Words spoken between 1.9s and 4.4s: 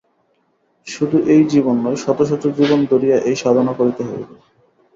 শত শত জীবন ধরিয়া এই সাধনা করিতে হইবে।